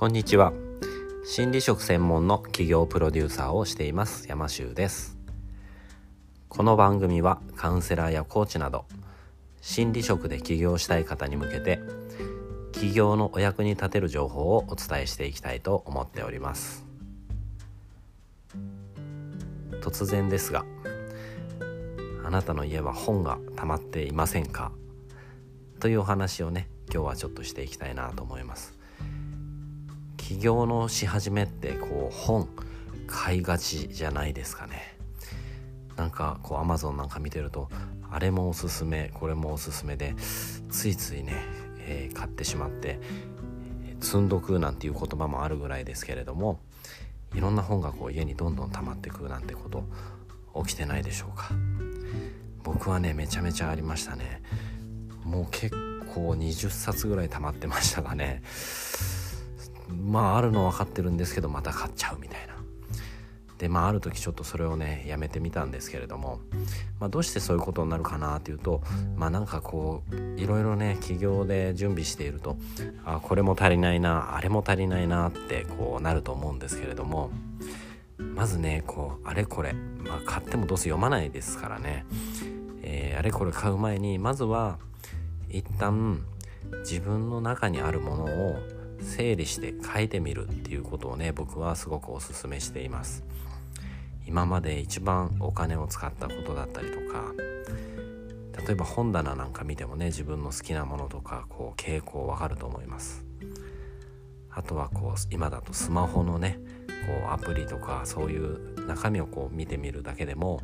[0.00, 0.54] こんにちは。
[1.26, 4.26] 心理職専門の企業プロデューサーをしています。
[4.26, 5.18] 山修です。
[6.48, 8.86] この番組はカウンセラーやコーチなど
[9.60, 11.80] 心理職で起業したい方に向けて
[12.72, 16.86] 起業のお役に立てる情報をお伝えしていきたいと思っております。
[19.82, 20.64] 突然ですが
[22.24, 24.72] あなたの家は本が溜まっていませんか？
[25.78, 28.79] というお話をね今日はちょっとしていきたいなと思います。
[30.30, 32.48] 起業のし始めってこう本
[33.08, 34.96] 買いがちじゃないですかね。
[35.96, 37.68] なんかこうアマゾンなんか見てると
[38.08, 40.14] あれもおすすめこれもおすすめで
[40.70, 41.32] ついついね、
[41.80, 43.00] えー、買ってしまって
[43.98, 46.60] 積んどくなんていう言葉もあるぐらいですけれども
[47.34, 49.82] いろんな本がこう家にどんどん溜まってくなんてこと
[50.64, 51.50] 起きてないでしょうか。
[52.62, 54.42] 僕はねめちゃめちゃありましたね。
[55.24, 55.74] もう結
[56.14, 58.44] 構20冊ぐらい溜まってましたがね。
[59.90, 62.50] まああるの分かってるんですけどまた買っちゃうみたいな。
[63.60, 66.40] でまあある時ちょっとそれをねやめてみたんですけれども、
[66.98, 68.80] まあ、どうしてそういうことになるかなっていうと
[69.16, 72.56] まあなんかこういろいろね起業で準備していると
[73.04, 77.30] あこれも足りないなあれも足りないなってこうなると思うんですけれども
[78.16, 82.06] まずねこうあれこれ、まあ、買ってもどうせ読まないですからね、
[82.82, 84.78] えー、あれこれ買う前にまずは
[85.50, 86.24] 一旦
[86.78, 88.58] 自分の中にあるものを
[89.02, 93.24] 整理して書いてみるっていうことをね僕はすごくおすすめしています。
[94.26, 97.32] 今まで一番お金を使ったことだったりとか
[98.64, 103.24] 例えば本棚なんか見てもね自分の好きなものとかこう傾向わかると思います。
[104.52, 106.58] あとはこう今だとスマホのね
[107.06, 110.60] こうアプリとかそういう中身をこう見てみるだけでも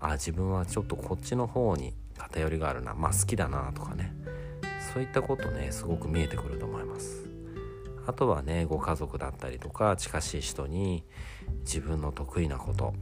[0.00, 4.12] あ自分はちょっとこっちの方に偏りがあるなまあ好きだなとかね
[4.92, 7.33] そういったことねすごく見えてくると思います。
[8.06, 11.04] あとはねご家族だったりとか近しい人に
[11.60, 12.94] 自分の得意なこと、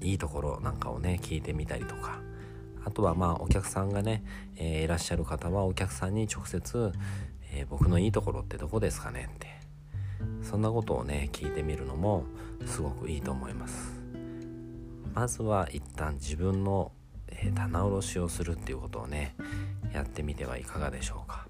[0.00, 2.20] いいところなんかをね聞いてみたりとか。
[2.84, 4.24] あとはまあお客さんがね、
[4.56, 6.92] えー、いらっしゃる方はお客さんに直接、
[7.52, 9.62] えー、僕のいいところってどこですかねって。
[10.42, 12.24] そんなことをね聞いてみるのも
[12.66, 14.02] すごくいいと思います。
[15.14, 16.90] まずは一旦自分の、
[17.28, 19.36] えー、棚卸しをするっていうことをね
[19.92, 21.46] やってみてはいかがでしょうか。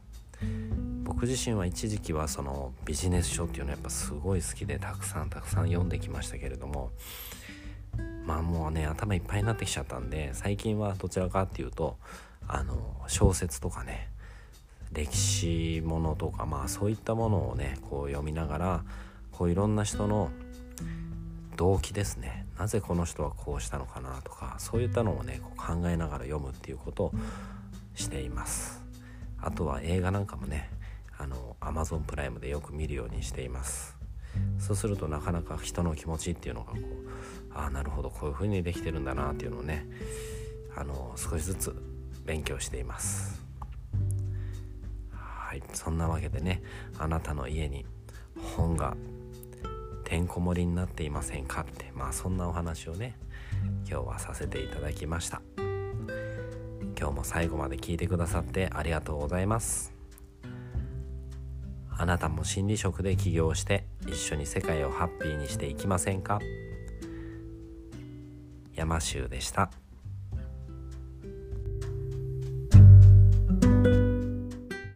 [1.15, 6.91] 僕自身は一時期はそのビジネス書っていうのはやっぱすごい好きでたくさんたくさん読んできましたけれども
[8.25, 11.99] まあもうね頭いっぱいになってきちゃったんで最近はどちらかっていうと
[12.49, 14.09] あの小説とかね
[14.91, 18.85] 歴史ものとかまあそういったものをねこう読みながら
[19.33, 20.31] こういろんな人の
[21.57, 22.47] 動機ですね。
[22.59, 27.13] なぜこの人はこうしたのかなとかそういったのをねこう考えながら読むっていうことを
[27.95, 28.83] しています。
[29.43, 30.71] あとは映画なんかもね
[31.63, 33.97] Amazon プライムでよく見るようにしています。
[34.59, 36.83] そうするとなかなか人の気持ちっていうのがこう
[37.55, 39.87] ああなるほどこういう風にできてるんだなっていうのをね
[40.75, 41.75] あの少しずつ
[42.25, 43.43] 勉強しています。
[45.13, 46.63] はいそんなわけでね
[46.99, 47.85] あなたの家に
[48.57, 48.97] 本が
[50.05, 53.17] てんこ盛りになっていませんかってまあそんなお話をね
[53.89, 55.43] 今日はさせていただきました。
[56.99, 60.02] 今日も最後まで聞いてくださってありがとうございます。
[62.03, 66.41] あなたも心理職で起業して一緒に世界をハッピーにしていきませんか？
[68.75, 69.71] 山州でした。